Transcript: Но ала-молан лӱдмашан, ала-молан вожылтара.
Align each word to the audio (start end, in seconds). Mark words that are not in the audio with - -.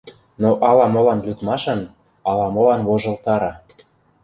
Но 0.41 0.49
ала-молан 0.69 1.19
лӱдмашан, 1.25 1.81
ала-молан 2.29 2.81
вожылтара. 2.87 3.51